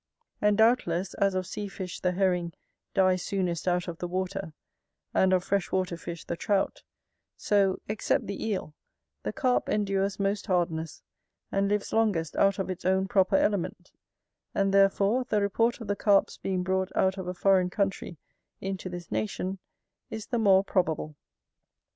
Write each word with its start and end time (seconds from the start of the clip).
And 0.41 0.57
doubtless, 0.57 1.13
as 1.13 1.35
of 1.35 1.45
sea 1.45 1.67
fish 1.67 1.99
the 1.99 2.13
Herring 2.13 2.53
dies 2.95 3.21
soonest 3.21 3.67
out 3.67 3.87
of 3.87 3.99
the 3.99 4.07
water, 4.07 4.51
and 5.13 5.31
of 5.31 5.43
fresh 5.43 5.71
water 5.71 5.95
fish 5.95 6.25
the 6.25 6.35
Trout, 6.35 6.81
so, 7.37 7.79
except 7.87 8.25
the 8.25 8.43
Eel, 8.47 8.73
the 9.21 9.31
Carp 9.31 9.69
endures 9.69 10.19
most 10.19 10.47
hardness, 10.47 11.03
and 11.51 11.67
lives 11.69 11.93
longest 11.93 12.35
out 12.35 12.57
of 12.57 12.67
its 12.67 12.83
own 12.83 13.07
proper 13.07 13.35
element; 13.35 13.91
and, 14.55 14.73
therefore, 14.73 15.23
the 15.25 15.39
report 15.39 15.79
of 15.79 15.85
the 15.87 15.95
Carp's 15.95 16.37
being 16.39 16.63
brought 16.63 16.91
out 16.95 17.19
of 17.19 17.27
a 17.27 17.35
foreign 17.35 17.69
country 17.69 18.17
into 18.59 18.89
this 18.89 19.11
nation 19.11 19.59
is 20.09 20.25
the 20.25 20.39
more 20.39 20.63
probable. 20.63 21.15